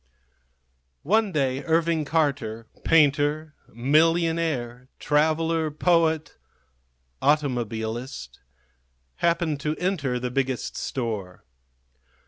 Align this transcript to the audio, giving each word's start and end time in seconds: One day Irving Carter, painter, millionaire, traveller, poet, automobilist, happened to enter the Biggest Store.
One 1.03 1.31
day 1.31 1.63
Irving 1.63 2.05
Carter, 2.05 2.65
painter, 2.83 3.53
millionaire, 3.71 4.89
traveller, 4.97 5.69
poet, 5.69 6.39
automobilist, 7.21 8.39
happened 9.17 9.59
to 9.59 9.75
enter 9.75 10.17
the 10.19 10.31
Biggest 10.31 10.75
Store. 10.75 11.43